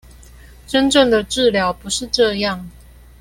[0.65, 2.63] 真正的治療不是這樣